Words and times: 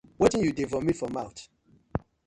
Wetin 0.19 0.43
yu 0.45 0.51
dey 0.55 0.67
vomit 0.71 0.97
for 0.99 1.09
mouth. 1.17 1.41